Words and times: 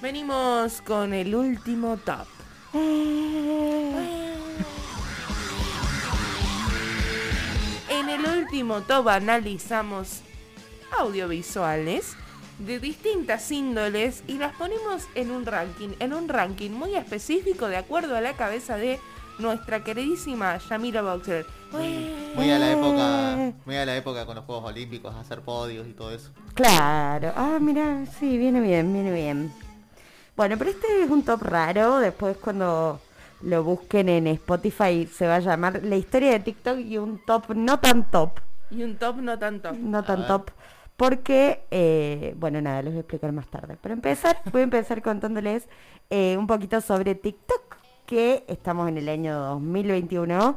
Venimos 0.00 0.80
con 0.82 1.12
el 1.12 1.34
último 1.34 1.96
top. 1.96 2.26
En 7.90 8.08
el 8.08 8.24
último 8.24 8.82
top 8.82 9.08
analizamos 9.08 10.20
audiovisuales 10.96 12.14
de 12.60 12.78
distintas 12.78 13.50
índoles 13.50 14.22
y 14.28 14.38
las 14.38 14.54
ponemos 14.54 15.08
en 15.16 15.32
un 15.32 15.44
ranking, 15.44 15.90
en 15.98 16.12
un 16.12 16.28
ranking 16.28 16.70
muy 16.70 16.94
específico 16.94 17.66
de 17.66 17.78
acuerdo 17.78 18.16
a 18.16 18.20
la 18.20 18.34
cabeza 18.34 18.76
de 18.76 19.00
nuestra 19.40 19.82
queridísima 19.82 20.58
Yamira 20.58 21.02
Boxer. 21.02 21.44
Muy 21.72 22.50
a 22.50 22.58
la 22.58 22.70
época, 22.70 23.52
muy 23.64 23.76
a 23.76 23.84
la 23.84 23.96
época 23.96 24.26
con 24.26 24.36
los 24.36 24.44
Juegos 24.44 24.64
Olímpicos, 24.64 25.14
hacer 25.16 25.40
podios 25.40 25.88
y 25.88 25.92
todo 25.92 26.12
eso. 26.12 26.30
Claro. 26.54 27.32
Ah, 27.36 27.58
mira, 27.60 28.06
sí, 28.18 28.38
viene 28.38 28.60
bien, 28.60 28.92
viene 28.92 29.12
bien. 29.12 29.52
Bueno, 30.38 30.56
pero 30.56 30.70
este 30.70 31.02
es 31.02 31.10
un 31.10 31.24
top 31.24 31.42
raro. 31.42 31.98
Después 31.98 32.36
cuando 32.36 33.00
lo 33.42 33.64
busquen 33.64 34.08
en 34.08 34.28
Spotify 34.28 35.04
se 35.04 35.26
va 35.26 35.34
a 35.34 35.40
llamar 35.40 35.80
La 35.82 35.96
historia 35.96 36.30
de 36.30 36.38
TikTok 36.38 36.78
y 36.78 36.96
un 36.96 37.18
top 37.26 37.56
no 37.56 37.80
tan 37.80 38.08
top. 38.08 38.38
Y 38.70 38.84
un 38.84 38.96
top 38.98 39.16
no 39.16 39.36
tanto. 39.36 39.72
No 39.72 39.98
A 39.98 40.02
tan 40.04 40.28
top. 40.28 40.52
Porque, 40.96 41.66
eh, 41.72 42.36
bueno, 42.38 42.60
nada, 42.60 42.82
les 42.82 42.92
voy 42.92 42.98
a 42.98 43.00
explicar 43.00 43.32
más 43.32 43.48
tarde. 43.48 43.76
Para 43.78 43.94
empezar, 43.94 44.40
voy 44.52 44.60
a 44.60 44.64
empezar 44.64 45.02
contándoles 45.02 45.68
eh, 46.08 46.36
un 46.38 46.46
poquito 46.46 46.80
sobre 46.82 47.16
TikTok, 47.16 47.76
que 48.06 48.44
estamos 48.46 48.88
en 48.88 48.98
el 48.98 49.08
año 49.08 49.36
2021, 49.40 50.56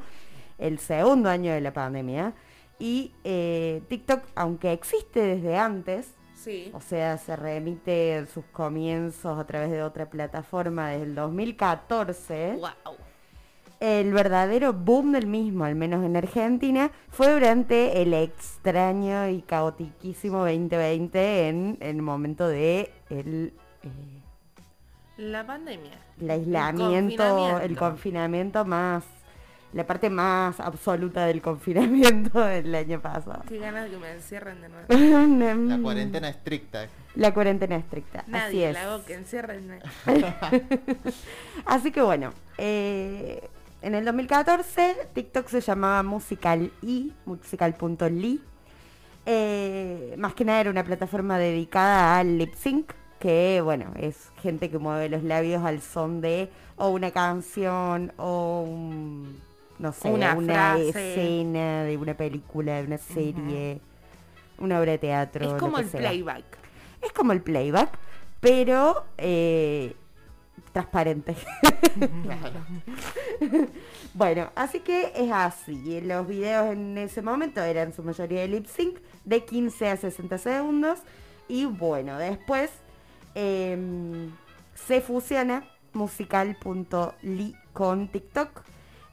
el 0.59 0.77
segundo 0.77 1.27
año 1.27 1.53
de 1.53 1.61
la 1.61 1.73
pandemia. 1.73 2.35
Y 2.77 3.13
eh, 3.23 3.81
TikTok, 3.89 4.21
aunque 4.35 4.73
existe 4.73 5.21
desde 5.21 5.57
antes, 5.57 6.13
Sí. 6.43 6.71
o 6.73 6.81
sea, 6.81 7.17
se 7.17 7.35
remite 7.35 8.15
en 8.17 8.27
sus 8.27 8.43
comienzos 8.45 9.37
a 9.37 9.45
través 9.45 9.69
de 9.69 9.83
otra 9.83 10.09
plataforma 10.09 10.89
desde 10.89 11.03
el 11.03 11.15
2014. 11.15 12.57
Wow. 12.59 12.95
El 13.79 14.13
verdadero 14.13 14.73
boom 14.73 15.11
del 15.11 15.25
mismo, 15.27 15.65
al 15.65 15.73
menos 15.75 16.03
en 16.05 16.15
Argentina, 16.15 16.91
fue 17.09 17.31
durante 17.31 18.01
el 18.01 18.13
extraño 18.13 19.27
y 19.27 19.41
caotiquísimo 19.41 20.39
2020 20.39 21.47
en 21.47 21.77
el 21.79 22.01
momento 22.01 22.47
de 22.47 22.91
el, 23.09 23.53
eh, 23.81 24.21
La 25.17 25.45
pandemia. 25.45 25.97
el 26.19 26.29
aislamiento, 26.29 27.23
el 27.59 27.75
confinamiento. 27.75 27.79
confinamiento 27.79 28.65
más, 28.65 29.03
la 29.73 29.87
parte 29.87 30.09
más 30.09 30.59
absoluta 30.59 31.25
del 31.25 31.41
confinamiento 31.41 32.39
del 32.45 32.73
año 32.75 32.99
pasado. 32.99 33.43
Qué 33.47 33.57
ganas 33.59 33.85
de 33.85 33.91
que 33.91 33.97
me 33.97 34.11
encierren 34.11 34.61
de 34.61 34.69
nuevo. 34.69 35.67
La 35.69 35.81
cuarentena 35.81 36.29
estricta. 36.29 36.87
La 37.15 37.33
cuarentena 37.33 37.75
estricta, 37.75 38.19
así 38.19 38.31
Nadie 38.31 38.69
es. 38.69 38.73
la 38.73 38.83
hago 38.83 39.05
que 39.05 39.13
encierren. 39.15 39.79
Así 41.65 41.91
que 41.91 42.01
bueno, 42.01 42.31
eh, 42.57 43.49
en 43.81 43.95
el 43.95 44.05
2014 44.05 44.95
TikTok 45.13 45.47
se 45.49 45.59
llamaba 45.59 46.03
Musical 46.03 46.71
y, 46.81 47.11
musical.ly. 47.25 48.41
Eh, 49.25 50.15
más 50.17 50.33
que 50.33 50.45
nada 50.45 50.61
era 50.61 50.69
una 50.69 50.85
plataforma 50.85 51.37
dedicada 51.37 52.17
al 52.17 52.37
lip 52.37 52.53
sync, 52.55 52.93
que 53.19 53.59
bueno, 53.61 53.91
es 53.97 54.31
gente 54.41 54.69
que 54.69 54.77
mueve 54.77 55.09
los 55.09 55.23
labios 55.23 55.63
al 55.65 55.81
son 55.81 56.21
de 56.21 56.49
o 56.77 56.89
una 56.89 57.11
canción 57.11 58.13
o 58.17 58.61
un, 58.61 59.39
no 59.81 59.91
sé, 59.91 60.09
Una 60.11 60.77
escena 60.77 61.83
de 61.83 61.97
una 61.97 62.13
película, 62.13 62.77
de 62.77 62.83
una 62.85 62.97
serie, 62.99 63.81
una 64.59 64.79
obra 64.79 64.91
de 64.91 64.97
teatro. 64.99 65.55
Es 65.55 65.59
como 65.59 65.79
el 65.79 65.89
sea. 65.89 65.99
playback. 65.99 66.45
Es 67.01 67.11
como 67.13 67.31
el 67.31 67.41
playback, 67.41 67.89
pero 68.39 69.05
eh, 69.17 69.95
transparente. 70.71 71.35
bueno, 74.13 74.51
así 74.53 74.81
que 74.81 75.11
es 75.15 75.31
así. 75.31 75.99
Los 76.01 76.27
videos 76.27 76.73
en 76.73 76.99
ese 76.99 77.23
momento 77.23 77.61
eran 77.61 77.87
en 77.87 77.93
su 77.95 78.03
mayoría 78.03 78.41
de 78.41 78.49
lip 78.49 78.67
sync, 78.67 78.99
de 79.25 79.43
15 79.43 79.89
a 79.89 79.97
60 79.97 80.37
segundos. 80.37 80.99
Y 81.47 81.65
bueno, 81.65 82.19
después 82.19 82.69
em, 83.33 84.31
se 84.75 85.01
fusiona 85.01 85.65
musical.ly 85.93 87.55
con 87.73 88.09
TikTok. 88.09 88.61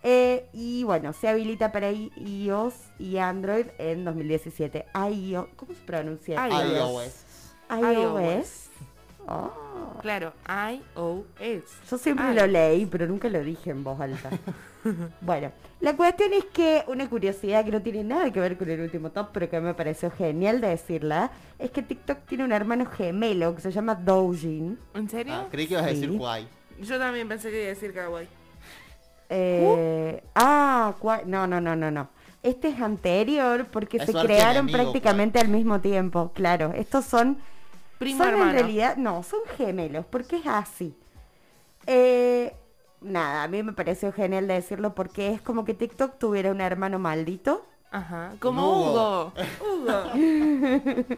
Eh, 0.02 0.46
y 0.52 0.84
bueno, 0.84 1.12
se 1.12 1.28
habilita 1.28 1.72
para 1.72 1.90
i- 1.90 2.12
iOS 2.16 2.74
y 2.98 3.16
Android 3.18 3.66
en 3.78 4.04
2017. 4.04 4.86
iOS, 5.12 5.46
¿Cómo 5.56 5.74
se 5.74 5.80
pronuncia? 5.82 6.48
iOS. 6.48 7.24
iOS. 7.70 7.82
iOS. 7.82 8.64
Oh. 9.26 9.50
Claro, 10.00 10.32
iOS. 10.48 11.64
Yo 11.90 11.98
siempre 11.98 12.32
lo 12.32 12.46
leí, 12.46 12.86
pero 12.86 13.06
nunca 13.06 13.28
lo 13.28 13.42
dije 13.42 13.70
en 13.70 13.82
voz 13.84 14.00
alta. 14.00 14.30
bueno, 15.20 15.50
la 15.80 15.96
cuestión 15.96 16.32
es 16.32 16.44
que 16.46 16.84
una 16.86 17.10
curiosidad 17.10 17.64
que 17.64 17.72
no 17.72 17.82
tiene 17.82 18.04
nada 18.04 18.32
que 18.32 18.40
ver 18.40 18.56
con 18.56 18.70
el 18.70 18.80
último 18.80 19.10
top, 19.10 19.30
pero 19.32 19.50
que 19.50 19.60
me 19.60 19.74
pareció 19.74 20.10
genial 20.12 20.60
de 20.60 20.68
decirla, 20.68 21.30
es 21.58 21.72
que 21.72 21.82
TikTok 21.82 22.20
tiene 22.26 22.44
un 22.44 22.52
hermano 22.52 22.86
gemelo 22.86 23.54
que 23.56 23.60
se 23.60 23.72
llama 23.72 23.96
Doujin. 23.96 24.78
¿En 24.94 25.10
serio? 25.10 25.34
Ah, 25.34 25.46
creí 25.50 25.66
que 25.66 25.74
ibas 25.74 25.84
a 25.84 25.88
decir 25.88 26.10
guay. 26.12 26.46
Yo 26.80 26.98
también 26.98 27.28
pensé 27.28 27.50
que 27.50 27.56
iba 27.58 27.66
a 27.66 27.74
decir 27.74 27.92
kawaii. 27.92 28.28
Eh, 29.30 29.60
No, 31.26 31.46
no, 31.46 31.60
no, 31.60 31.76
no, 31.76 31.90
no. 31.90 32.08
Este 32.42 32.68
es 32.68 32.80
anterior 32.80 33.66
porque 33.66 33.96
Es 33.98 34.06
se 34.06 34.12
crearon 34.12 34.68
prácticamente 34.68 35.38
al 35.38 35.48
mismo 35.48 35.80
tiempo. 35.80 36.30
Claro, 36.34 36.72
estos 36.74 37.04
son 37.04 37.38
Primo 37.98 38.22
son 38.22 38.32
hermano. 38.34 38.50
en 38.50 38.56
realidad, 38.56 38.96
no, 38.96 39.22
son 39.22 39.40
gemelos, 39.56 40.06
porque 40.06 40.36
es 40.36 40.46
así. 40.46 40.94
Eh, 41.86 42.54
nada, 43.00 43.42
a 43.42 43.48
mí 43.48 43.62
me 43.62 43.72
pareció 43.72 44.12
genial 44.12 44.46
de 44.46 44.54
decirlo 44.54 44.94
porque 44.94 45.32
es 45.32 45.40
como 45.40 45.64
que 45.64 45.74
TikTok 45.74 46.18
tuviera 46.18 46.50
un 46.52 46.60
hermano 46.60 46.98
maldito. 46.98 47.66
Ajá. 47.90 48.34
Como 48.38 48.68
Hugo. 48.90 49.32
Hugo. 49.60 50.02
Hugo. 50.14 51.16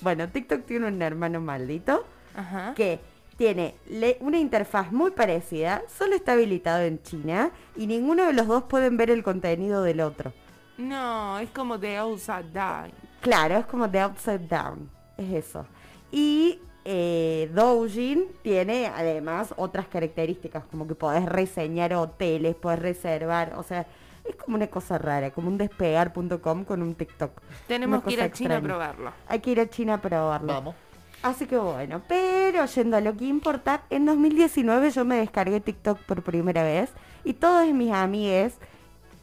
Bueno, 0.00 0.28
TikTok 0.28 0.64
tiene 0.64 0.88
un 0.88 1.02
hermano 1.02 1.40
maldito 1.40 2.04
Ajá. 2.34 2.72
que 2.74 3.00
tiene 3.38 3.76
le- 3.88 4.18
una 4.20 4.38
interfaz 4.38 4.92
muy 4.92 5.12
parecida, 5.12 5.82
solo 5.88 6.14
está 6.16 6.32
habilitado 6.32 6.82
en 6.82 7.00
China 7.02 7.50
y 7.76 7.86
ninguno 7.86 8.26
de 8.26 8.32
los 8.34 8.46
dos 8.48 8.64
pueden 8.64 8.96
ver 8.98 9.10
el 9.10 9.22
contenido 9.22 9.82
del 9.82 10.00
otro. 10.02 10.32
No, 10.76 11.38
es 11.38 11.48
como 11.50 11.78
de 11.78 11.96
Outside 11.98 12.52
Die. 12.52 12.92
Claro, 13.20 13.56
es 13.58 13.66
como 13.66 13.88
The 13.90 14.04
Upside 14.06 14.46
Down, 14.48 14.90
es 15.16 15.46
eso. 15.46 15.66
Y 16.10 16.60
eh, 16.84 17.50
Doujin 17.54 18.26
tiene 18.42 18.86
además 18.86 19.54
otras 19.56 19.86
características, 19.88 20.64
como 20.70 20.86
que 20.86 20.94
podés 20.94 21.24
reseñar 21.26 21.94
hoteles, 21.94 22.54
podés 22.56 22.78
reservar, 22.80 23.54
o 23.56 23.62
sea, 23.62 23.86
es 24.24 24.36
como 24.36 24.56
una 24.56 24.66
cosa 24.66 24.98
rara, 24.98 25.30
como 25.30 25.48
un 25.48 25.58
despegar.com 25.58 26.64
con 26.64 26.82
un 26.82 26.94
TikTok. 26.94 27.40
Tenemos 27.66 28.02
que 28.04 28.12
ir 28.12 28.20
a 28.22 28.30
China 28.30 28.56
a 28.58 28.60
probarlo. 28.60 29.12
Hay 29.28 29.40
que 29.40 29.50
ir 29.50 29.60
a 29.60 29.68
China 29.68 29.94
a 29.94 30.00
probarlo. 30.00 30.52
Vamos. 30.52 30.74
Así 31.22 31.46
que 31.46 31.58
bueno, 31.58 32.00
pero 32.06 32.64
yendo 32.66 32.96
a 32.96 33.00
lo 33.00 33.16
que 33.16 33.24
importa, 33.26 33.82
en 33.90 34.06
2019 34.06 34.90
yo 34.90 35.04
me 35.04 35.16
descargué 35.16 35.60
TikTok 35.60 35.98
por 36.00 36.22
primera 36.22 36.62
vez 36.62 36.90
y 37.24 37.34
todos 37.34 37.66
mis 37.72 37.92
amigues, 37.92 38.54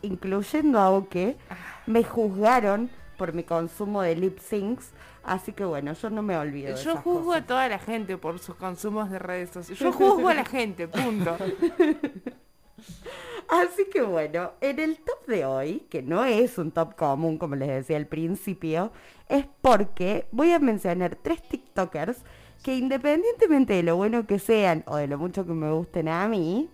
incluyendo 0.02 0.80
a 0.80 0.90
Oke, 0.92 1.38
me 1.88 2.04
juzgaron 2.04 2.90
por 3.18 3.34
mi 3.34 3.44
consumo 3.44 4.02
de 4.02 4.16
lip 4.18 4.40
syncs, 4.40 4.92
así 5.24 5.54
que 5.54 5.64
bueno, 5.64 5.94
yo 5.94 6.10
no 6.10 6.22
me 6.22 6.38
olvido. 6.38 6.76
de 6.76 6.84
Yo 6.84 6.92
esas 6.92 7.04
juzgo 7.04 7.28
cosas. 7.28 7.44
a 7.44 7.46
toda 7.46 7.70
la 7.70 7.80
gente 7.80 8.18
por 8.18 8.40
sus 8.40 8.56
consumos 8.56 9.10
de 9.10 9.18
redes 9.20 9.52
sociales. 9.52 9.80
Yo 9.80 9.92
juzgo 9.94 10.28
a 10.28 10.34
la 10.34 10.44
gente, 10.46 10.88
punto. 10.90 11.38
Así 13.48 13.86
que 13.92 14.02
bueno, 14.02 14.52
en 14.62 14.80
el 14.80 14.98
top 14.98 15.28
de 15.28 15.46
hoy, 15.46 15.86
que 15.90 16.02
no 16.02 16.26
es 16.26 16.58
un 16.58 16.72
top 16.72 16.96
común 16.96 17.38
como 17.38 17.56
les 17.56 17.70
decía 17.70 17.98
al 17.98 18.08
principio, 18.08 18.92
es 19.30 19.46
porque 19.62 20.28
voy 20.32 20.52
a 20.52 20.60
mencionar 20.60 21.16
tres 21.16 21.42
TikTokers 21.48 22.18
que 22.64 22.76
independientemente 22.76 23.74
de 23.74 23.84
lo 23.84 23.96
bueno 23.96 24.26
que 24.26 24.40
sean 24.40 24.84
o 24.88 24.98
de 24.98 25.08
lo 25.08 25.20
mucho 25.20 25.46
que 25.46 25.54
me 25.54 25.72
gusten 25.72 26.08
a 26.08 26.28
mí, 26.28 26.70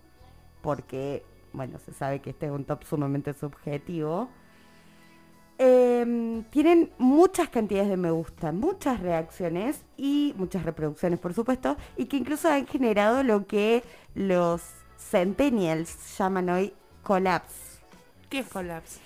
porque 0.62 1.22
bueno, 1.52 1.78
se 1.78 1.92
sabe 1.92 2.20
que 2.20 2.30
este 2.30 2.46
es 2.46 2.52
un 2.52 2.64
top 2.64 2.84
sumamente 2.84 3.34
subjetivo, 3.34 4.30
em, 5.58 6.44
tienen 6.44 6.90
muchas 6.98 7.50
cantidades 7.50 7.90
de 7.90 7.98
me 7.98 8.10
gusta, 8.10 8.52
muchas 8.52 9.00
reacciones 9.00 9.84
y 9.98 10.34
muchas 10.38 10.64
reproducciones, 10.64 11.20
por 11.20 11.34
supuesto, 11.34 11.76
y 11.96 12.06
que 12.06 12.16
incluso 12.16 12.48
han 12.48 12.66
generado 12.66 13.22
lo 13.22 13.46
que 13.46 13.82
los 14.14 14.62
centennials 15.10 16.16
llaman 16.18 16.48
hoy 16.50 16.72
collapse. 17.02 17.80
¿Qué 18.28 18.38
es 18.40 18.46
Collapse? 18.48 18.98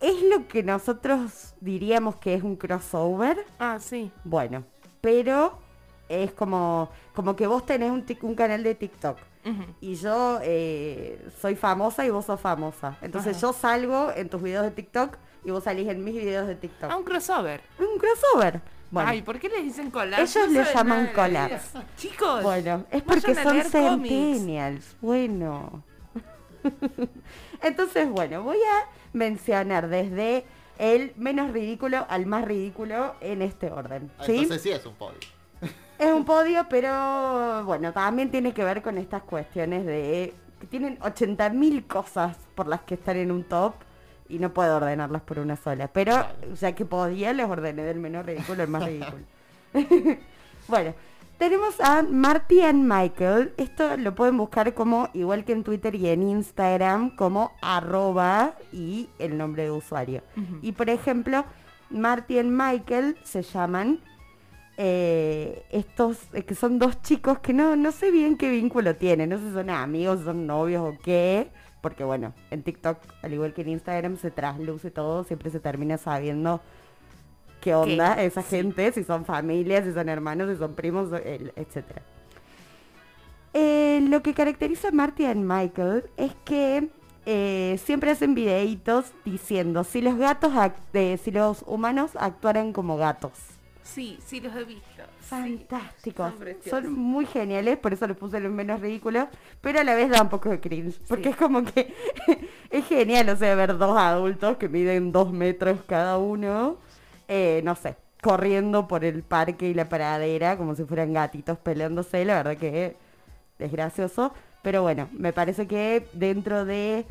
¿Es 0.00 0.20
lo 0.24 0.48
que 0.48 0.64
nosotros 0.64 1.54
diríamos 1.60 2.16
que 2.16 2.34
es 2.34 2.42
un 2.42 2.56
crossover? 2.56 3.44
Ah, 3.60 3.78
sí. 3.80 4.10
Bueno, 4.24 4.64
pero 5.00 5.58
es 6.08 6.32
como, 6.32 6.90
como 7.14 7.36
que 7.36 7.46
vos 7.46 7.64
tenés 7.64 7.90
un, 7.92 8.04
tic- 8.04 8.22
un 8.22 8.34
canal 8.34 8.64
de 8.64 8.74
TikTok 8.74 9.16
Ujú. 9.46 9.62
y 9.80 9.94
yo 9.94 10.40
eh, 10.42 11.24
soy 11.40 11.54
famosa 11.54 12.04
y 12.04 12.10
vos 12.10 12.24
sos 12.24 12.40
famosa. 12.40 12.96
Entonces 13.00 13.36
Ajá. 13.36 13.40
yo 13.42 13.52
salgo 13.52 14.10
en 14.16 14.28
tus 14.28 14.42
videos 14.42 14.64
de 14.64 14.72
TikTok 14.72 15.16
y 15.44 15.52
vos 15.52 15.62
salís 15.64 15.88
en 15.88 16.02
mis 16.02 16.14
videos 16.14 16.48
de 16.48 16.56
TikTok. 16.56 16.90
Ah, 16.90 16.96
un 16.96 17.04
crossover. 17.04 17.60
Un 17.78 17.98
crossover. 17.98 18.60
Bueno, 18.92 19.08
Ay, 19.08 19.22
¿por 19.22 19.40
qué 19.40 19.48
les 19.48 19.64
dicen 19.64 19.90
collabs? 19.90 20.36
ellos 20.36 20.50
No 20.50 20.62
le 20.62 20.74
llaman 20.74 21.10
collabs. 21.14 21.72
Chicos, 21.96 22.42
Bueno, 22.42 22.84
es 22.90 23.02
porque 23.02 23.34
son 23.34 23.62
centennials. 23.62 24.96
Bueno. 25.00 25.82
Entonces, 27.62 28.10
bueno, 28.10 28.42
voy 28.42 28.58
a 28.58 28.86
mencionar 29.14 29.88
desde 29.88 30.44
el 30.78 31.14
menos 31.16 31.52
ridículo 31.52 32.04
al 32.10 32.26
más 32.26 32.44
ridículo 32.44 33.14
en 33.22 33.40
este 33.40 33.70
orden. 33.70 34.10
Ah, 34.18 34.24
¿sí? 34.26 34.32
Entonces 34.32 34.60
sí 34.60 34.70
es 34.70 34.84
un 34.84 34.94
podio. 34.94 35.18
Es 35.98 36.12
un 36.12 36.26
podio, 36.26 36.66
pero 36.68 37.64
bueno, 37.64 37.94
también 37.94 38.30
tiene 38.30 38.52
que 38.52 38.62
ver 38.62 38.82
con 38.82 38.98
estas 38.98 39.22
cuestiones 39.22 39.86
de 39.86 40.34
que 40.60 40.66
tienen 40.66 40.98
80.000 40.98 41.86
cosas 41.86 42.36
por 42.54 42.68
las 42.68 42.82
que 42.82 42.94
están 42.94 43.16
en 43.16 43.32
un 43.32 43.44
top 43.44 43.72
y 44.32 44.38
no 44.38 44.54
puedo 44.54 44.78
ordenarlas 44.78 45.20
por 45.22 45.38
una 45.38 45.56
sola. 45.56 45.88
Pero 45.88 46.26
ya 46.58 46.74
que 46.74 46.86
podía, 46.86 47.34
les 47.34 47.46
ordené 47.46 47.82
del 47.82 48.00
menos 48.00 48.24
ridículo 48.24 48.62
al 48.62 48.68
más 48.68 48.86
ridículo. 48.86 49.24
bueno, 50.68 50.94
tenemos 51.36 51.78
a 51.80 52.02
Marty 52.02 52.62
and 52.62 52.90
Michael. 52.90 53.52
Esto 53.58 53.98
lo 53.98 54.14
pueden 54.14 54.38
buscar 54.38 54.72
como, 54.72 55.10
igual 55.12 55.44
que 55.44 55.52
en 55.52 55.64
Twitter 55.64 55.94
y 55.94 56.08
en 56.08 56.22
Instagram, 56.22 57.14
como 57.14 57.52
arroba 57.60 58.54
y 58.72 59.10
el 59.18 59.36
nombre 59.36 59.64
de 59.64 59.70
usuario. 59.70 60.22
Y 60.62 60.72
por 60.72 60.88
ejemplo, 60.88 61.44
Marty 61.90 62.38
and 62.38 62.50
Michael 62.50 63.18
se 63.24 63.42
llaman 63.42 64.00
eh, 64.78 65.66
estos, 65.70 66.18
eh, 66.32 66.44
que 66.44 66.54
son 66.54 66.78
dos 66.78 67.02
chicos 67.02 67.40
que 67.40 67.52
no, 67.52 67.76
no 67.76 67.92
sé 67.92 68.10
bien 68.10 68.38
qué 68.38 68.48
vínculo 68.48 68.96
tienen, 68.96 69.28
no 69.28 69.36
sé 69.36 69.48
si 69.48 69.52
son 69.52 69.68
amigos, 69.68 70.20
son 70.24 70.46
novios 70.46 70.82
o 70.82 70.98
qué, 71.02 71.50
porque 71.82 72.04
bueno, 72.04 72.32
en 72.50 72.62
TikTok, 72.62 72.96
al 73.22 73.34
igual 73.34 73.52
que 73.52 73.60
en 73.62 73.68
Instagram, 73.68 74.16
se 74.16 74.30
trasluce 74.30 74.90
todo, 74.90 75.24
siempre 75.24 75.50
se 75.50 75.60
termina 75.60 75.98
sabiendo 75.98 76.62
qué 77.60 77.74
onda 77.74 78.16
¿Qué? 78.16 78.24
esa 78.24 78.40
Sí. 78.42 78.56
gente, 78.56 78.90
si 78.92 79.04
son 79.04 79.24
familias, 79.26 79.84
si 79.84 79.92
son 79.92 80.08
hermanos, 80.08 80.48
si 80.50 80.56
son 80.56 80.74
primos, 80.74 81.10
etcétera. 81.12 82.02
Eh, 83.54 84.00
lo 84.08 84.22
que 84.22 84.32
caracteriza 84.32 84.88
a 84.88 84.92
Marty 84.92 85.26
y 85.26 85.34
Michael 85.34 86.04
es 86.16 86.32
que 86.44 86.88
eh, 87.26 87.78
siempre 87.84 88.10
hacen 88.10 88.34
videitos 88.34 89.12
diciendo 89.24 89.84
si 89.84 90.00
los 90.00 90.16
gatos, 90.16 90.52
eh, 90.94 91.18
si 91.22 91.30
los 91.30 91.62
humanos 91.66 92.12
actuaran 92.18 92.72
como 92.72 92.96
gatos. 92.96 93.32
Sí, 93.82 94.18
sí 94.24 94.40
los 94.40 94.54
he 94.54 94.64
visto. 94.64 95.02
sí. 95.20 95.26
Fantásticos. 95.28 96.32
son 96.68 96.92
muy 96.92 97.26
geniales, 97.26 97.78
por 97.78 97.92
eso 97.92 98.06
les 98.06 98.16
puse 98.16 98.38
los 98.40 98.52
menos 98.52 98.80
ridículos, 98.80 99.26
pero 99.60 99.80
a 99.80 99.84
la 99.84 99.94
vez 99.94 100.08
da 100.10 100.22
un 100.22 100.28
poco 100.28 100.48
de 100.50 100.60
cringe, 100.60 100.98
porque 101.08 101.24
Sí. 101.24 101.28
es 101.30 101.36
como 101.36 101.64
que 101.64 101.92
es 102.70 102.86
genial, 102.86 103.28
o 103.28 103.36
sea, 103.36 103.54
ver 103.54 103.76
dos 103.78 103.96
adultos 103.98 104.56
que 104.56 104.68
miden 104.68 105.10
dos 105.12 105.32
metros 105.32 105.80
cada 105.86 106.18
uno, 106.18 106.76
eh, 107.28 107.60
no 107.64 107.74
sé, 107.74 107.96
corriendo 108.22 108.86
por 108.86 109.04
el 109.04 109.22
parque 109.22 109.68
y 109.68 109.74
la 109.74 109.88
pradera 109.88 110.56
como 110.56 110.74
si 110.76 110.84
fueran 110.84 111.12
gatitos 111.12 111.58
peleándose, 111.58 112.24
la 112.24 112.36
verdad 112.36 112.56
que 112.56 112.94
es 113.58 113.72
gracioso, 113.72 114.32
pero 114.62 114.82
bueno, 114.82 115.08
me 115.12 115.32
parece 115.32 115.66
que 115.66 116.06
dentro 116.12 116.64
de 116.64 117.04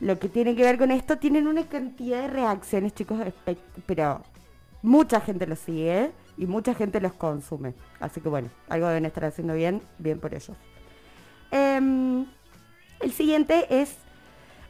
lo 0.00 0.18
que 0.18 0.28
tiene 0.28 0.54
que 0.54 0.62
ver 0.64 0.76
con 0.76 0.90
esto, 0.90 1.16
tienen 1.18 1.46
una 1.46 1.66
cantidad 1.66 2.20
de 2.22 2.28
reacciones, 2.28 2.94
chicos, 2.94 3.18
pero 3.86 4.22
mucha 4.84 5.18
gente 5.20 5.46
los 5.46 5.58
sigue 5.60 6.12
y 6.36 6.46
mucha 6.46 6.74
gente 6.74 7.00
los 7.00 7.14
consume. 7.14 7.74
Así 8.00 8.20
que 8.20 8.28
bueno, 8.28 8.50
algo 8.68 8.86
deben 8.86 9.06
estar 9.06 9.24
haciendo 9.24 9.54
bien, 9.54 9.82
bien 9.98 10.20
por 10.20 10.34
ellos. 10.34 10.56
Em, 11.50 12.26
el 13.00 13.12
siguiente 13.12 13.66
es 13.70 13.96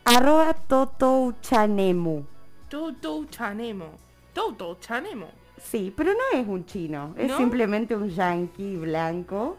arroba 0.04 0.54
totouchanemu. 0.54 2.24
Toto 2.68 3.24
Chanemo. 3.26 3.90
Toto 4.32 4.78
Chanemo. 4.80 5.28
Sí, 5.60 5.92
pero 5.96 6.12
no 6.12 6.38
es 6.38 6.46
un 6.46 6.64
chino, 6.64 7.14
es 7.16 7.28
¿No? 7.28 7.36
simplemente 7.36 7.96
un 7.96 8.08
yankee 8.08 8.76
blanco, 8.76 9.56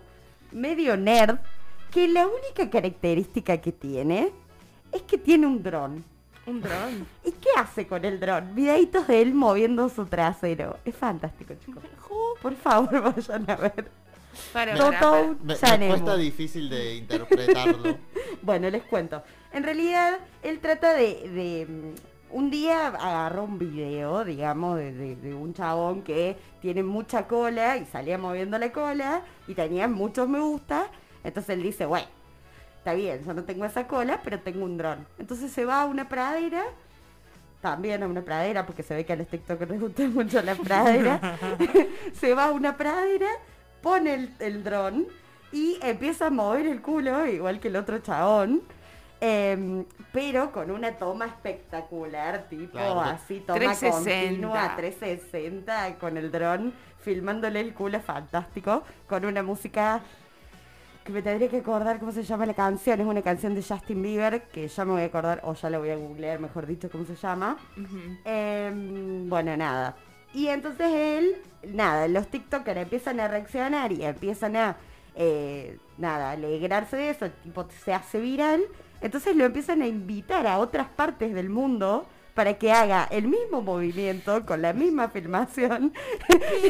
medio 0.51 0.95
nerd, 0.95 1.39
que 1.91 2.07
la 2.07 2.27
única 2.27 2.69
característica 2.69 3.57
que 3.57 3.71
tiene 3.71 4.31
es 4.91 5.01
que 5.01 5.17
tiene 5.17 5.47
un 5.47 5.61
dron. 5.61 6.14
Un 6.47 6.61
dron. 6.61 7.07
¿Y 7.23 7.31
qué 7.31 7.49
hace 7.57 7.87
con 7.87 8.05
el 8.05 8.19
dron? 8.19 8.53
Videitos 8.53 9.07
de 9.07 9.21
él 9.21 9.33
moviendo 9.33 9.89
su 9.89 10.05
trasero. 10.05 10.77
Es 10.85 10.95
fantástico, 10.95 11.53
chicos. 11.65 11.83
Por 12.41 12.55
favor, 12.55 13.01
vayan 13.15 13.49
a 13.49 13.55
ver. 13.55 13.89
Para, 14.53 14.75
Toto- 14.75 15.35
para, 15.47 15.59
para. 15.59 15.77
Me, 15.77 15.87
cuesta 15.87 16.17
difícil 16.17 16.69
de 16.69 16.95
interpretarlo. 16.95 17.97
Bueno, 18.41 18.69
les 18.69 18.83
cuento. 18.83 19.23
En 19.53 19.63
realidad, 19.63 20.19
él 20.43 20.59
trata 20.59 20.93
de... 20.93 21.29
de, 21.29 21.65
mm, 21.67 22.35
un 22.35 22.51
día 22.51 22.87
agarró 22.87 23.43
un 23.45 23.57
video, 23.57 24.23
digamos, 24.25 24.77
de, 24.77 24.91
de- 24.91 25.15
de 25.15 25.33
un 25.33 25.53
chabón 25.53 26.01
que 26.03 26.35
tiene 26.61 26.83
mucha 26.83 27.27
cola 27.27 27.77
y 27.77 27.85
salía 27.85 28.17
moviendo 28.17 28.57
la 28.59 28.71
cola 28.71 29.21
y 29.47 29.53
tenía 29.55 29.87
muchos 29.87 30.27
me 30.27 30.39
gusta. 30.39 30.87
Entonces 31.23 31.51
él 31.55 31.63
dice, 31.63 31.85
bueno, 31.85 32.07
está 32.85 32.93
bien, 32.93 33.23
yo 33.25 33.33
no 33.33 33.43
tengo 33.43 33.65
esa 33.65 33.87
cola, 33.87 34.21
pero 34.23 34.39
tengo 34.41 34.63
un 34.63 34.77
dron. 34.77 35.07
Entonces 35.17 35.51
se 35.51 35.65
va 35.65 35.81
a 35.81 35.85
una 35.85 36.07
pradera, 36.07 36.63
también 37.59 38.03
a 38.03 38.07
una 38.07 38.21
pradera, 38.21 38.63
porque 38.67 38.83
se 38.83 38.93
ve 38.93 39.03
que 39.03 39.13
a 39.13 39.15
los 39.15 39.27
TikTokers 39.27 39.71
les 39.71 39.79
gusta 39.81 40.03
mucho 40.13 40.39
la 40.43 40.53
pradera. 40.53 41.19
se 42.13 42.35
va 42.35 42.45
a 42.45 42.51
una 42.51 42.77
pradera, 42.77 43.27
pone 43.81 44.13
el, 44.13 44.29
el 44.37 44.63
dron 44.63 45.07
y 45.51 45.79
empieza 45.81 46.27
a 46.27 46.29
mover 46.29 46.67
el 46.67 46.83
culo, 46.83 47.25
igual 47.25 47.59
que 47.59 47.69
el 47.69 47.75
otro 47.77 47.97
chabón. 47.99 48.61
em, 49.19 49.83
pero 50.11 50.51
con 50.51 50.69
una 50.69 50.91
toma 50.91 51.25
espectacular, 51.25 52.45
tipo 52.49 52.73
Claro. 52.73 53.01
así, 53.01 53.39
toma 53.39 53.57
360. 53.59 53.89
continua, 54.19 54.75
360, 54.75 55.95
con 55.97 56.17
el 56.17 56.31
dron, 56.31 56.71
filmándole 57.01 57.61
el 57.61 57.73
culo 57.73 57.99
fantástico, 57.99 58.83
con 59.07 59.25
una 59.25 59.41
música 59.41 60.01
que 61.05 61.11
me 61.13 61.21
tendría 61.21 61.47
que 61.47 61.57
acordar 61.57 61.99
cómo 61.99 62.11
se 62.11 62.23
llama 62.23 62.47
la 62.47 62.55
canción, 62.55 62.99
es 62.99 63.05
una 63.05 63.21
canción 63.21 63.53
de 63.53 63.61
Justin 63.61 64.01
Bieber, 64.01 64.41
que 64.47 64.67
ya 64.67 64.85
me 64.85 64.93
voy 64.93 65.03
a 65.03 65.05
acordar, 65.05 65.39
o 65.43 65.53
ya 65.53 65.69
la 65.69 65.77
voy 65.77 65.91
a 65.91 65.95
googlear, 65.95 66.39
mejor 66.39 66.65
dicho, 66.65 66.89
cómo 66.89 67.05
se 67.05 67.15
llama. 67.15 67.57
Em, 68.25 69.29
bueno, 69.29 69.55
nada. 69.55 69.95
Y 70.33 70.47
entonces 70.47 70.91
él, 70.91 71.35
nada, 71.67 72.07
los 72.07 72.27
TikTokers 72.27 72.79
empiezan 72.79 73.19
a 73.19 73.27
reaccionar 73.27 73.91
y 73.91 74.03
empiezan 74.03 74.55
a, 74.55 74.77
eh, 75.15 75.77
nada, 75.99 76.31
alegrarse 76.31 76.97
de 76.97 77.11
eso, 77.11 77.29
tipo 77.43 77.67
se 77.83 77.93
hace 77.93 78.19
viral. 78.19 78.63
Entonces 78.99 79.35
lo 79.35 79.45
empiezan 79.45 79.83
a 79.83 79.87
invitar 79.87 80.47
a 80.47 80.57
otras 80.57 80.87
partes 80.87 81.35
del 81.35 81.51
mundo 81.51 82.07
para 82.35 82.53
que 82.55 82.69
haga 82.71 83.07
el 83.09 83.27
mismo 83.29 83.61
movimiento 83.61 84.45
con 84.45 84.61
la 84.61 84.73
misma 84.73 85.07
filmación 85.09 85.93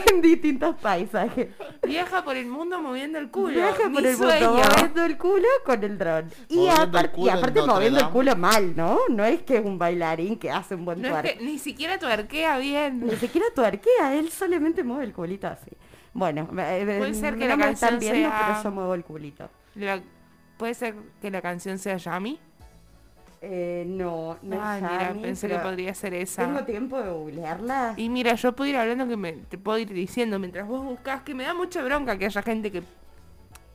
en 0.07 0.21
distintos 0.21 0.75
paisajes. 0.75 1.47
Viaja 1.85 2.23
por 2.23 2.37
el 2.37 2.45
mundo 2.45 2.79
moviendo 2.81 3.17
el 3.17 3.31
culo. 3.31 3.55
Viaja 3.55 3.89
Mi 3.89 3.95
por 3.95 4.05
el 4.05 4.15
sueño. 4.15 4.51
mundo 4.51 4.69
moviendo 4.69 5.03
el 5.05 5.17
culo 5.17 5.47
con 5.65 5.83
el 5.83 5.97
dron. 5.97 6.31
Y, 6.47 6.67
aparte 6.69 7.61
moviendo 7.63 7.99
el 7.99 8.09
culo 8.09 8.35
mal, 8.35 8.75
¿no? 8.75 8.99
No 9.09 9.25
es 9.25 9.41
que 9.41 9.57
es 9.57 9.65
un 9.65 9.77
bailarín 9.79 10.37
que 10.37 10.51
hace 10.51 10.75
un 10.75 10.85
buen 10.85 11.01
No 11.01 11.09
twerk. 11.09 11.25
es 11.25 11.33
que 11.33 11.43
ni 11.43 11.57
siquiera 11.57 11.97
tuerquea 11.97 12.59
bien. 12.59 12.99
Ni 13.05 13.15
siquiera 13.15 13.47
tuerquea, 13.53 14.13
él 14.15 14.29
solamente 14.29 14.83
mueve 14.83 15.05
el 15.05 15.13
culito 15.13 15.47
así. 15.47 15.71
Bueno, 16.13 16.47
eh, 16.59 16.95
Puede 16.99 17.09
eh, 17.09 17.13
ser 17.15 17.33
que 17.37 17.45
no 17.47 17.57
la 17.57 17.57
me 17.57 17.71
están 17.71 17.89
canción 17.89 17.99
viendo, 18.13 18.29
sea- 18.29 18.45
pero 18.47 18.63
yo 18.63 18.71
muevo 18.71 18.93
el 18.93 19.03
culito. 19.03 19.49
La- 19.73 19.99
¿Puede 20.57 20.73
ser 20.75 20.93
que 21.21 21.29
la 21.31 21.41
canción 21.41 21.77
sea 21.79 21.97
Yami? 21.97 22.39
Eh, 23.47 23.83
no, 23.87 24.39
no 24.41 24.59
Ay, 24.59 24.81
mira, 24.81 25.13
pensé 25.21 25.47
que 25.47 25.59
podría 25.59 25.93
ser 25.93 26.13
¿Tengo 26.13 26.23
esa. 26.57 26.65
tiempo 26.65 26.99
de 26.99 27.11
googlearla? 27.11 27.93
Y 27.95 28.09
mira, 28.09 28.33
yo 28.33 28.53
puedo 28.53 28.71
ir 28.71 28.75
hablando 28.75 29.07
que 29.07 29.15
me, 29.17 29.33
te 29.33 29.59
puedo 29.59 29.77
ir 29.77 29.89
diciendo 29.93 30.39
mientras 30.39 30.67
vos 30.67 30.83
buscas 30.83 31.21
que 31.21 31.35
me 31.35 31.43
da 31.43 31.53
mucha 31.53 31.83
bronca 31.83 32.17
que 32.17 32.25
haya 32.25 32.41
gente 32.41 32.71
que 32.71 32.81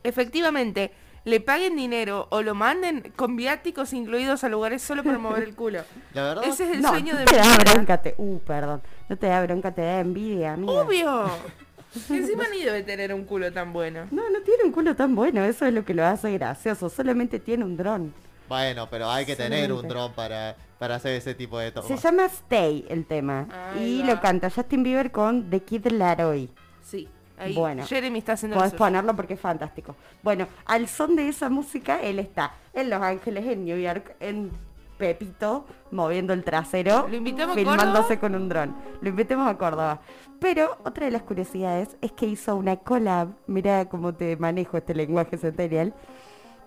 efectivamente 0.03 0.91
le 1.23 1.39
paguen 1.39 1.75
dinero 1.77 2.27
o 2.31 2.41
lo 2.41 2.53
manden 2.53 3.13
con 3.15 3.35
viáticos 3.37 3.93
incluidos 3.93 4.43
a 4.43 4.49
lugares 4.49 4.81
solo 4.81 5.03
para 5.03 5.17
mover 5.19 5.43
el 5.43 5.55
culo. 5.55 5.83
La 6.13 6.23
verdad, 6.23 6.43
Ese 6.45 6.65
es 6.65 6.71
el 6.77 6.81
no, 6.81 6.89
sueño 6.89 7.13
no 7.13 7.19
de 7.19 7.25
te 7.25 7.31
mi 7.33 7.37
da 7.37 7.43
vida. 7.57 7.73
bronca, 7.73 7.97
te... 8.01 8.15
Uh, 8.17 8.39
perdón. 8.39 8.81
No 9.07 9.17
te 9.17 9.27
da 9.27 9.41
bronca, 9.43 9.71
te 9.71 9.81
da 9.83 9.99
envidia, 9.99 10.53
amiga. 10.53 10.73
Obvio. 10.73 11.25
Encima 12.09 12.43
ni 12.49 12.63
debe 12.63 12.83
tener 12.83 13.13
un 13.13 13.23
culo 13.25 13.51
tan 13.53 13.71
bueno. 13.71 14.07
No, 14.11 14.29
no 14.29 14.41
tiene 14.41 14.63
un 14.65 14.71
culo 14.71 14.95
tan 14.95 15.13
bueno, 15.15 15.43
eso 15.45 15.65
es 15.65 15.73
lo 15.73 15.85
que 15.85 15.93
lo 15.93 16.05
hace 16.05 16.31
gracioso. 16.33 16.89
Solamente 16.89 17.39
tiene 17.39 17.63
un 17.65 17.77
dron. 17.77 18.13
Bueno, 18.51 18.87
pero 18.89 19.09
hay 19.09 19.25
que 19.25 19.35
tener 19.37 19.71
un 19.71 19.87
dron 19.87 20.11
para, 20.11 20.57
para 20.77 20.95
hacer 20.95 21.13
ese 21.13 21.33
tipo 21.33 21.57
de 21.57 21.67
Se 21.67 21.71
tomas. 21.71 22.03
llama 22.03 22.25
Stay 22.25 22.85
el 22.89 23.05
tema. 23.05 23.47
Ahí 23.73 23.99
y 23.99 24.01
va. 24.01 24.07
lo 24.13 24.19
canta 24.19 24.49
Justin 24.49 24.83
Bieber 24.83 25.09
con 25.09 25.49
The 25.49 25.61
Kid 25.61 25.87
Laroi. 25.87 26.49
Sí. 26.83 27.07
Ahí 27.37 27.55
Bueno. 27.55 27.85
Jeremy 27.87 28.19
está 28.19 28.33
haciendo 28.33 28.57
Podés 28.57 28.73
ponerlo 28.73 29.15
porque 29.15 29.35
es 29.35 29.39
fantástico. 29.39 29.95
Bueno, 30.21 30.47
al 30.65 30.89
son 30.89 31.15
de 31.15 31.29
esa 31.29 31.49
música, 31.49 32.01
él 32.01 32.19
está 32.19 32.53
en 32.73 32.89
Los 32.89 33.01
Ángeles, 33.01 33.45
en 33.47 33.63
New 33.63 33.79
York, 33.79 34.15
en 34.19 34.51
Pepito, 34.97 35.65
moviendo 35.91 36.33
el 36.33 36.43
trasero, 36.43 37.07
¿Lo 37.07 37.15
invitamos 37.15 37.55
a 37.55 37.57
filmándose 37.57 38.19
Córdoba? 38.19 38.19
con 38.19 38.35
un 38.35 38.49
dron. 38.49 38.75
Lo 39.01 39.09
invitemos 39.09 39.47
a 39.49 39.57
Córdoba. 39.57 40.01
Pero 40.41 40.77
otra 40.83 41.05
de 41.05 41.11
las 41.11 41.23
curiosidades 41.23 41.95
es 42.01 42.11
que 42.11 42.25
hizo 42.25 42.55
una 42.57 42.75
collab, 42.75 43.29
mira 43.47 43.85
cómo 43.87 44.13
te 44.13 44.35
manejo 44.35 44.75
este 44.77 44.93
lenguaje 44.93 45.37
centennial, 45.37 45.93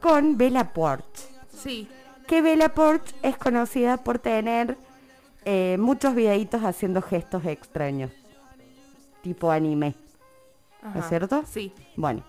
con 0.01 0.37
Bella 0.39 0.73
Porch. 0.73 1.34
Sí. 1.57 1.89
Que 2.27 2.43
Bella 2.43 2.71
Porch 2.71 3.15
es 3.23 3.37
conocida 3.37 3.99
por 3.99 4.19
tener 4.19 4.77
eh, 5.45 5.77
muchos 5.79 6.15
videitos 6.15 6.63
haciendo 6.63 7.03
gestos 7.03 7.45
extraños. 7.45 8.11
tipo 9.23 9.51
anime. 9.51 9.95
Ajá. 10.83 10.99
¿Es 10.99 11.09
cierto? 11.09 11.45
Sí. 11.47 11.73
Bueno, 11.97 12.23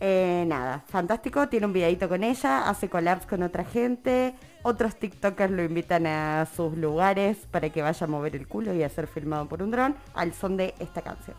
eh, 0.00 0.44
nada, 0.46 0.82
fantástico. 0.88 1.48
Tiene 1.48 1.66
un 1.66 1.72
videito 1.72 2.08
con 2.08 2.24
ella, 2.24 2.68
hace 2.68 2.88
collabs 2.88 3.26
con 3.26 3.42
otra 3.42 3.64
gente. 3.64 4.34
Otros 4.62 4.96
TikTokers 4.96 5.52
lo 5.52 5.62
invitan 5.62 6.06
a 6.06 6.46
sus 6.46 6.76
lugares 6.76 7.36
para 7.50 7.68
que 7.70 7.82
vaya 7.82 8.04
a 8.04 8.08
mover 8.08 8.36
el 8.36 8.48
culo 8.48 8.74
y 8.74 8.82
a 8.82 8.88
ser 8.88 9.06
filmado 9.06 9.46
por 9.46 9.62
un 9.62 9.70
dron 9.70 9.94
al 10.14 10.32
son 10.32 10.56
de 10.56 10.74
esta 10.78 11.02
canción. 11.02 11.36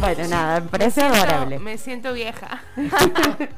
Bueno, 0.00 0.28
nada, 0.28 0.60
me 0.60 0.68
parece 0.68 1.02
adorable. 1.02 1.58
Me 1.58 1.78
siento 1.78 2.12
vieja. 2.12 2.62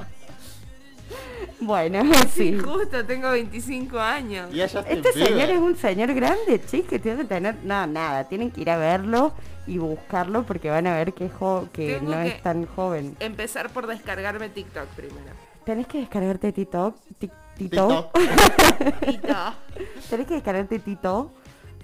Bueno, 1.63 2.03
Sí, 2.33 2.53
sí. 2.55 2.59
justo, 2.59 3.05
tengo 3.05 3.31
25 3.33 3.99
años. 3.99 4.49
Y 4.55 4.63
Este 4.63 5.13
señor 5.13 5.51
es 5.51 5.59
un 5.59 5.77
señor 5.77 6.15
grande, 6.15 6.59
chicos, 6.65 7.03
tiene 7.03 7.19
que 7.19 7.25
tener... 7.27 7.57
No, 7.65 7.87
nada, 7.87 8.25
tienen 8.25 8.51
que 8.51 8.63
ir 8.63 8.71
a 8.71 8.79
verlo 8.79 9.35
y 9.67 9.77
buscarlo 9.77 10.45
porque 10.45 10.71
van 10.71 10.87
a 10.87 10.95
ver 10.95 11.13
que, 11.13 11.27
es 11.27 11.33
jo- 11.35 11.69
que 11.71 11.97
Tengo 11.99 12.13
no 12.17 12.23
que- 12.23 12.29
es 12.29 12.43
tan 12.43 12.65
joven. 12.65 13.15
Empezar 13.21 13.69
por 13.69 13.87
descargarme 13.87 14.49
TikTok 14.49 14.87
primero. 14.97 15.35
Tenés 15.67 15.87
que 15.87 15.99
descargarte 15.99 16.51
TikTok. 16.51 16.97
Tik- 17.21 17.31
TikTok. 17.59 18.13
TikTok. 18.15 19.01
TikTok. 19.07 19.55
Tenés 20.09 20.27
que 20.27 20.35
descargarte 20.35 20.79
Tito 20.79 21.31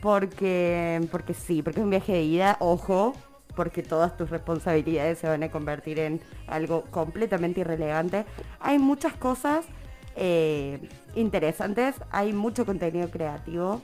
porque, 0.07 1.05
porque 1.11 1.35
sí, 1.35 1.63
porque 1.63 1.81
es 1.81 1.85
un 1.85 1.91
viaje 1.91 2.13
de 2.13 2.23
ida, 2.23 2.57
ojo, 2.61 3.13
porque 3.57 3.83
todas 3.83 4.17
tus 4.17 4.31
responsabilidades 4.31 5.19
se 5.19 5.29
van 5.29 5.43
a 5.43 5.51
convertir 5.51 5.99
en 5.99 6.21
algo 6.47 6.83
completamente 6.93 7.63
irrelevante. 7.63 8.25
Hay 8.61 8.79
muchas 8.79 9.15
cosas 9.15 9.67
eh, 10.15 10.79
interesantes, 11.17 11.97
hay 12.13 12.33
mucho 12.33 12.65
contenido 12.65 13.11
creativo, 13.11 13.83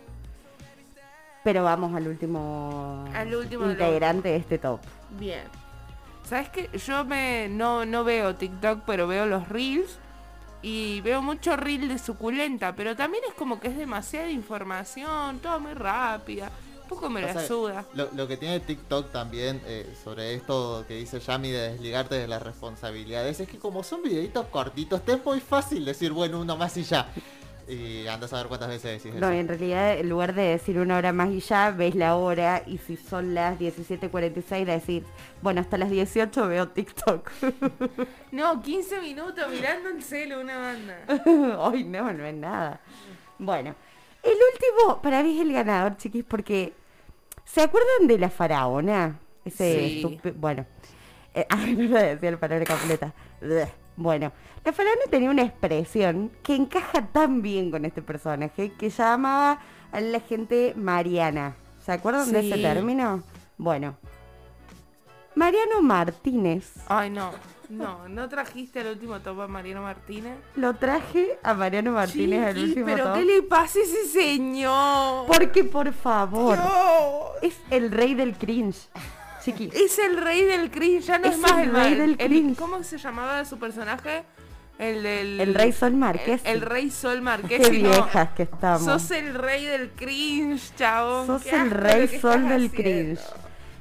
pero 1.43 1.65
vamos 1.65 1.93
al 1.93 2.07
último, 2.07 3.05
Al 3.13 3.35
último 3.35 3.69
integrante 3.69 4.29
de 4.29 4.37
este 4.37 4.59
top. 4.59 4.79
Bien. 5.19 5.43
¿Sabes 6.23 6.51
qué? 6.51 6.71
Yo 6.87 7.05
me 7.05 7.49
no, 7.49 7.85
no 7.85 8.05
veo 8.05 8.37
TikTok, 8.37 8.83
pero 8.87 9.09
veo 9.09 9.27
los 9.27 9.49
reels. 9.49 9.99
Y 10.63 11.01
veo 11.01 11.21
mucho 11.21 11.57
reel 11.57 11.89
de 11.89 11.99
suculenta, 11.99 12.75
pero 12.75 12.95
también 12.95 13.25
es 13.29 13.35
como 13.35 13.59
que 13.59 13.69
es 13.69 13.77
demasiada 13.77 14.31
información, 14.31 15.41
todo 15.41 15.59
muy 15.59 15.75
rápida. 15.75 16.51
Un 16.83 16.89
poco 16.89 17.11
me 17.11 17.23
la 17.23 17.47
suda. 17.47 17.85
Lo, 17.95 18.09
lo 18.13 18.29
que 18.29 18.37
tiene 18.37 18.61
TikTok 18.61 19.11
también 19.11 19.61
eh, 19.67 19.93
sobre 20.05 20.35
esto 20.35 20.85
que 20.87 20.95
dice 20.95 21.21
Yami 21.21 21.51
de 21.51 21.73
desligarte 21.73 22.17
de 22.17 22.29
las 22.29 22.43
responsabilidades 22.43 23.41
es 23.41 23.49
que 23.49 23.59
como 23.59 23.83
son 23.83 24.03
videitos 24.03 24.47
cortitos, 24.47 25.03
te 25.05 25.15
es 25.15 25.25
muy 25.25 25.41
fácil 25.41 25.85
decir, 25.85 26.13
bueno, 26.13 26.41
uno 26.41 26.57
más 26.57 26.77
y 26.77 26.85
ya. 26.85 27.09
Y 27.69 28.07
andas 28.09 28.33
a 28.33 28.39
ver 28.39 28.49
cuántas 28.49 28.69
veces 28.69 29.03
decís 29.03 29.19
No, 29.21 29.29
eso. 29.29 29.39
en 29.39 29.49
realidad, 29.49 29.97
en 29.99 30.09
lugar 30.09 30.35
de 30.35 30.43
decir 30.43 30.79
una 30.79 30.97
hora 30.97 31.13
más 31.13 31.31
y 31.31 31.41
ya, 31.41 31.71
ves 31.71 31.95
la 31.95 32.17
hora 32.17 32.63
y 32.67 32.79
si 32.79 32.97
son 32.97 33.35
las 33.35 33.59
17.46 33.59 34.65
decir, 34.65 35.05
bueno, 35.43 35.61
hasta 35.61 35.79
las 35.79 35.91
18 35.91 36.49
veo 36.49 36.69
TikTok. 36.69 37.31
No, 38.33 38.63
15 38.63 39.01
minutos 39.03 39.45
mirando 39.51 39.91
el 39.91 40.03
celo 40.03 40.41
una 40.41 40.59
banda. 40.59 40.99
Ay, 41.71 41.85
no, 41.85 42.13
no 42.13 42.25
es 42.25 42.35
nada. 42.35 42.81
Bueno, 43.39 43.75
el 44.23 44.33
último 44.53 45.03
para 45.03 45.23
mí 45.23 45.37
es 45.39 45.43
el 45.47 45.53
ganador, 45.53 45.97
chiquis, 45.99 46.25
porque 46.25 46.73
¿se 47.45 47.61
acuerdan 47.61 48.07
de 48.09 48.19
la 48.19 48.31
faraona? 48.31 49.19
Ese 49.45 50.01
Sí. 50.03 50.21
Bueno, 50.37 50.65
eh, 51.35 51.47
ay, 51.51 51.75
no 51.77 51.91
lo 51.91 51.99
decía 51.99 52.31
la 52.31 52.39
palabra 52.41 52.65
completa. 52.65 53.13
Bueno, 53.97 54.33
la 54.65 54.73
faraona 54.73 55.03
tenía 55.11 55.31
una 55.31 55.43
expresión 55.43 56.31
que 56.43 56.55
encaja 56.55 57.07
tan 57.09 57.43
bien 57.43 57.71
con 57.71 57.85
este 57.85 58.01
personaje 58.03 58.73
que 58.73 58.91
llamaba 58.91 59.59
a 59.93 60.01
la 60.01 60.21
gente 60.21 60.73
Mariana. 60.77 61.55
¿Se 61.85 61.93
acuerdan 61.93 62.31
de 62.33 62.41
ese 62.41 62.57
Sí. 62.57 62.63
término? 62.63 63.23
Bueno, 63.59 63.97
Mariano 65.35 65.83
Martínez. 65.83 66.73
Ay, 66.89 67.11
no. 67.11 67.31
No, 67.69 68.07
¿no 68.07 68.29
trajiste 68.29 68.81
al 68.81 68.89
último 68.89 69.21
top 69.21 69.41
a 69.41 69.49
Mariano 69.49 69.81
Martínez? 69.83 70.37
Lo 70.57 70.75
traje 70.75 71.39
a 71.43 71.55
Mariano 71.55 71.93
Martínez 71.93 72.45
al 72.47 72.59
último 72.59 72.85
pero 72.85 73.05
top. 73.05 73.15
¿qué 73.15 73.25
le 73.25 73.43
pasa 73.43 73.79
a 73.79 73.83
ese 73.83 74.05
señor? 74.09 75.27
Porque 75.27 75.65
por 75.65 75.91
favor, 75.95 76.57
Dios. 76.59 77.31
es 77.41 77.61
el 77.71 77.91
rey 77.91 78.15
del 78.15 78.37
cringe. 78.37 78.89
Chiqui. 79.45 79.71
Es 79.75 79.99
el 79.99 80.17
rey 80.17 80.45
del 80.45 80.71
cringe, 80.71 81.05
ya 81.07 81.19
no 81.19 81.27
es, 81.27 81.35
Es 81.35 81.39
más 81.41 81.53
el 81.53 81.59
el, 81.69 81.73
rey 81.75 81.93
el- 81.93 81.99
del 81.99 82.11
el- 82.19 82.29
cringe. 82.29 82.57
¿Cómo 82.59 82.83
se 82.83 82.99
llamaba 82.99 83.45
su 83.45 83.59
personaje? 83.59 84.25
El 84.79 85.03
del... 85.03 85.41
El 85.41 85.55
rey 85.55 85.73
Sol 85.73 85.95
Marqués. 85.95 86.41
El, 86.45 86.57
el 86.57 86.61
rey 86.63 86.91
Sol 86.91 87.17
Qué 87.17 87.21
Marqués. 87.23 87.71
viejas 87.71 88.29
que 88.35 88.45
estamos. 88.45 88.83
Sos 88.85 89.11
el 89.13 89.35
rey 89.35 89.65
del 89.65 89.91
cringe, 89.91 90.75
chabón. 90.77 91.27
Sos 91.27 91.43
Qué 91.43 91.51
el 91.57 91.71
rey 91.71 92.09
Sol 92.21 92.49
del 92.49 92.67
haciendo. 92.67 92.77
cringe. 92.77 93.21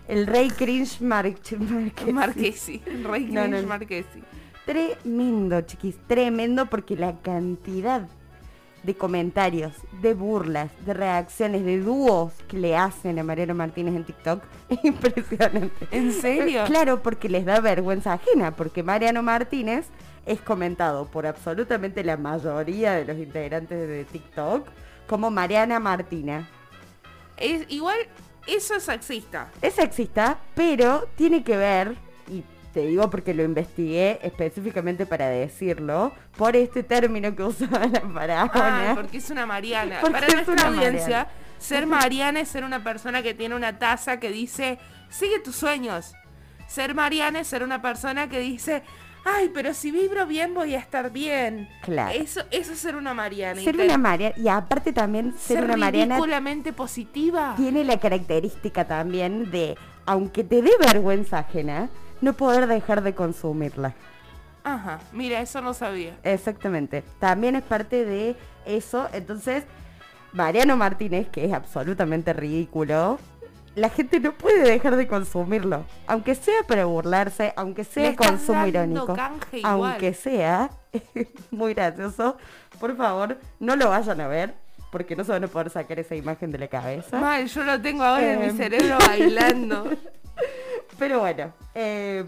El 0.07 0.27
rey 0.27 0.49
cringe 0.49 1.01
Mar 1.01 1.25
Marquesi. 1.25 2.11
Marquesi. 2.11 2.81
El 2.85 3.03
rey 3.05 3.25
No, 3.25 3.41
cringe 3.43 3.61
no. 3.61 3.67
Marquesi. 3.67 4.21
Tremendo, 4.65 5.61
chiquis. 5.61 5.95
Tremendo 6.07 6.65
porque 6.67 6.95
la 6.95 7.19
cantidad 7.21 8.07
de 8.83 8.95
comentarios, 8.95 9.73
de 10.01 10.13
burlas, 10.13 10.71
de 10.85 10.93
reacciones, 10.93 11.63
de 11.63 11.79
dúos 11.79 12.33
que 12.47 12.57
le 12.57 12.75
hacen 12.75 13.19
a 13.19 13.23
Mariano 13.23 13.53
Martínez 13.53 13.95
en 13.95 14.03
TikTok 14.03 14.43
es 14.69 14.83
impresionante. 14.83 15.87
¿En 15.91 16.11
serio? 16.11 16.63
Claro, 16.65 17.01
porque 17.01 17.29
les 17.29 17.45
da 17.45 17.59
vergüenza 17.59 18.13
ajena, 18.13 18.55
porque 18.55 18.83
Mariano 18.83 19.21
Martínez 19.21 19.87
es 20.25 20.39
comentado 20.41 21.05
por 21.05 21.25
absolutamente 21.25 22.03
la 22.03 22.17
mayoría 22.17 22.93
de 22.93 23.05
los 23.05 23.17
integrantes 23.17 23.87
de 23.87 24.05
TikTok 24.05 24.67
como 25.07 25.31
Mariana 25.31 25.79
Martina. 25.79 26.49
Es, 27.37 27.65
igual, 27.69 27.97
eso 28.47 28.75
es 28.75 28.83
sexista. 28.83 29.49
Es 29.61 29.75
sexista, 29.75 30.39
pero 30.55 31.07
tiene 31.15 31.43
que 31.43 31.57
ver, 31.57 31.95
te 32.73 32.85
digo 32.85 33.09
porque 33.09 33.33
lo 33.33 33.43
investigué 33.43 34.19
específicamente 34.21 35.05
para 35.05 35.27
decirlo, 35.29 36.13
por 36.37 36.55
este 36.55 36.83
término 36.83 37.35
que 37.35 37.43
usaba 37.43 37.85
la 37.87 37.99
Ah, 38.05 38.11
faraona. 38.13 38.95
porque 38.95 39.17
es 39.17 39.29
una 39.29 39.45
Mariana. 39.45 39.97
Porque 40.01 40.13
Para 40.13 40.27
es 40.27 40.33
nuestra 40.33 40.53
una 40.53 40.67
audiencia, 40.67 41.17
Mariana. 41.17 41.29
ser 41.59 41.85
Mariana 41.87 42.39
es 42.39 42.47
ser 42.47 42.63
una 42.63 42.83
persona 42.83 43.21
que 43.21 43.33
tiene 43.33 43.55
una 43.55 43.77
taza 43.79 44.19
que 44.19 44.29
dice, 44.31 44.79
sigue 45.09 45.39
tus 45.39 45.55
sueños. 45.55 46.13
Ser 46.67 46.95
Mariana 46.95 47.41
es 47.41 47.47
ser 47.47 47.63
una 47.63 47.81
persona 47.81 48.29
que 48.29 48.39
dice, 48.39 48.83
ay, 49.25 49.51
pero 49.53 49.73
si 49.73 49.91
vibro 49.91 50.25
bien 50.25 50.53
voy 50.53 50.73
a 50.75 50.79
estar 50.79 51.11
bien. 51.11 51.67
Claro. 51.83 52.11
Eso, 52.17 52.41
eso 52.51 52.71
es 52.71 52.79
ser 52.79 52.95
una 52.95 53.13
Mariana. 53.13 53.61
Ser 53.61 53.75
una 53.75 53.97
Mariana, 53.97 54.35
y 54.37 54.47
aparte 54.47 54.93
también 54.93 55.33
ser, 55.37 55.57
ser 55.57 55.63
una 55.65 55.75
Mariana 55.77 56.17
positiva. 56.75 57.53
tiene 57.57 57.83
la 57.83 57.99
característica 57.99 58.85
también 58.87 59.51
de, 59.51 59.77
aunque 60.05 60.43
te 60.43 60.61
dé 60.61 60.71
vergüenza 60.79 61.39
ajena, 61.39 61.89
no 62.21 62.33
poder 62.33 62.67
dejar 62.67 63.01
de 63.03 63.13
consumirla. 63.15 63.93
Ajá, 64.63 64.99
mira, 65.11 65.41
eso 65.41 65.61
no 65.61 65.73
sabía. 65.73 66.15
Exactamente. 66.23 67.03
También 67.19 67.55
es 67.55 67.63
parte 67.63 68.05
de 68.05 68.35
eso. 68.65 69.07
Entonces, 69.11 69.63
Mariano 70.33 70.77
Martínez, 70.77 71.27
que 71.29 71.45
es 71.45 71.53
absolutamente 71.53 72.31
ridículo, 72.33 73.17
la 73.73 73.89
gente 73.89 74.19
no 74.19 74.33
puede 74.33 74.59
dejar 74.69 74.97
de 74.97 75.07
consumirlo. 75.07 75.83
Aunque 76.05 76.35
sea 76.35 76.61
para 76.67 76.85
burlarse, 76.85 77.53
aunque 77.55 77.83
sea 77.83 78.15
consumo 78.15 78.67
irónico. 78.67 79.15
Aunque 79.63 80.13
sea 80.13 80.69
muy 81.51 81.73
gracioso. 81.73 82.37
Por 82.79 82.95
favor, 82.95 83.37
no 83.59 83.75
lo 83.75 83.89
vayan 83.89 84.21
a 84.21 84.27
ver. 84.27 84.53
Porque 84.91 85.15
no 85.15 85.23
se 85.23 85.31
van 85.31 85.43
a 85.45 85.47
poder 85.47 85.69
sacar 85.69 85.97
esa 85.99 86.15
imagen 86.15 86.51
de 86.51 86.57
la 86.59 86.67
cabeza. 86.67 87.17
Mal, 87.17 87.47
yo 87.47 87.63
lo 87.63 87.81
tengo 87.81 88.03
ahora 88.03 88.33
en 88.33 88.41
Em. 88.43 88.51
mi 88.51 88.57
cerebro 88.57 88.97
bailando. 89.07 89.89
Pero 91.01 91.19
bueno, 91.19 91.51
eh, 91.73 92.23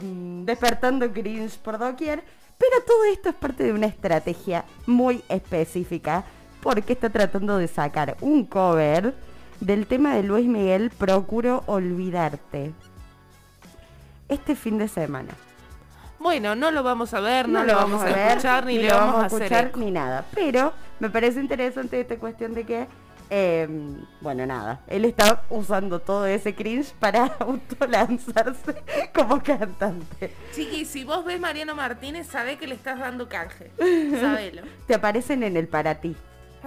despertando 0.46 1.14
cringe 1.14 1.60
por 1.60 1.78
doquier. 1.78 2.24
Pero 2.58 2.84
todo 2.88 3.04
esto 3.04 3.30
es 3.30 3.36
parte 3.36 3.66
de 3.66 3.72
una 3.72 3.86
estrategia 3.86 4.66
muy 4.88 5.24
específica. 5.30 6.24
Porque 6.60 6.94
está 6.94 7.12
tratando 7.12 7.60
de 7.60 7.68
sacar 7.68 8.18
un 8.20 8.48
cover 8.48 9.14
del 9.60 9.86
tema 9.86 10.16
de 10.16 10.24
Luis 10.24 10.48
Miguel, 10.48 10.90
Procuro 10.90 11.62
Olvidarte. 11.68 12.74
Este 14.28 14.56
fin 14.56 14.80
de 14.80 14.88
semana. 14.88 15.36
Bueno, 16.18 16.56
no 16.56 16.72
lo 16.72 16.82
vamos 16.82 17.14
a 17.14 17.20
ver, 17.20 17.48
no, 17.48 17.64
lo 17.64 17.76
vamos 17.76 18.02
a, 18.02 18.06
ver, 18.06 18.30
escuchar, 18.30 18.66
ni, 18.66 18.80
le 18.80 18.90
vamos, 18.90 19.22
a 19.22 19.26
hacer 19.26 19.44
escuchar 19.44 19.66
eco. 19.68 19.80
ni 19.82 19.92
nada. 19.92 20.26
Pero 20.34 20.74
me 21.00 21.12
parece 21.12 21.40
interesante 21.40 22.02
esta 22.02 22.18
cuestión 22.18 22.56
de 22.56 22.64
que, 22.66 22.88
eh, 23.36 23.68
bueno, 24.22 24.46
nada, 24.46 24.82
él 24.88 25.06
está 25.06 25.42
usando 25.50 26.00
todo 26.00 26.28
ese 26.28 26.54
cringe 26.54 26.94
para 27.00 27.26
autolanzarse 27.40 28.76
como 29.14 29.42
cantante. 29.42 30.32
Chiqui, 30.54 30.86
si 30.86 31.04
vos 31.04 31.26
ves 31.26 31.40
Mariano 31.40 31.74
Martínez, 31.74 32.28
sabe 32.28 32.58
que 32.58 32.68
le 32.68 32.76
estás 32.76 33.00
dando 33.00 33.28
canje. 33.28 33.72
Sabelo. 34.22 34.62
Te 34.86 34.94
aparecen 34.94 35.42
en 35.42 35.58
el 35.58 35.68
para 35.68 35.96
ti. 35.96 36.16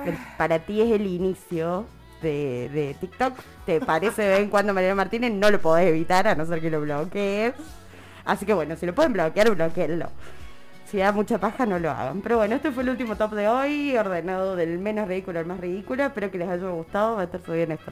El 0.05 0.15
Ah. 0.15 0.35
para 0.37 0.59
ti 0.59 0.81
es 0.83 0.91
el 0.91 1.07
inicio 1.07 1.87
de, 2.21 2.69
de 2.73 2.95
TikTok. 3.01 3.35
Te 3.65 3.81
parece 3.81 4.23
de 4.23 4.29
vez 4.31 4.41
en 4.41 4.51
cuando 4.51 4.75
Mariano 4.75 4.97
Martínez, 4.97 5.33
no 5.33 5.49
lo 5.51 5.61
podés 5.61 5.87
evitar 5.89 6.27
a 6.27 6.35
no 6.35 6.45
ser 6.47 6.61
que 6.61 6.71
lo 6.71 6.81
bloquees. 6.81 7.55
Así 8.25 8.45
que 8.45 8.55
bueno, 8.55 8.75
si 8.77 8.87
lo 8.87 8.95
pueden 8.95 9.13
bloquear, 9.13 9.55
bloqueenlo. 9.55 10.11
Si 10.87 10.99
da 10.99 11.11
mucha 11.11 11.39
paja, 11.39 11.67
no 11.67 11.79
lo 11.81 11.91
hagan. 11.91 12.23
Pero 12.23 12.37
bueno, 12.39 12.55
este 12.55 12.71
fue 12.71 12.85
el 12.85 12.91
último 12.91 13.17
top 13.17 13.33
de 13.33 13.49
hoy, 13.49 13.97
ordenado 13.97 14.55
del 14.55 14.79
menos 14.79 15.09
ridículo 15.09 15.41
al 15.41 15.47
más 15.47 15.59
ridículo. 15.59 16.05
Espero 16.05 16.31
que 16.31 16.39
les 16.39 16.49
haya 16.49 16.69
gustado. 16.69 17.17
Va 17.17 17.23
a 17.23 17.25
estar 17.25 17.41
subido 17.41 17.65
en 17.65 17.73
esto. 17.73 17.85